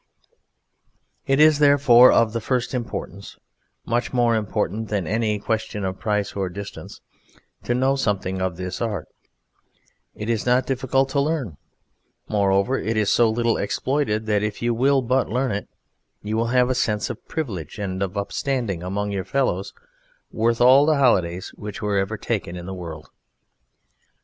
[1.27, 3.37] It is therefore of the first importance,
[3.85, 7.01] much more important than any question of price or distance,
[7.65, 9.07] to know something of this art;
[10.15, 11.57] it is not difficult to learn,
[12.27, 15.69] moreover it is so little exploited that if you will but learn it
[16.23, 19.71] you will have a sense of privilege and of upstanding among your fellows
[20.31, 23.09] worth all the holidays which were ever taken in the world.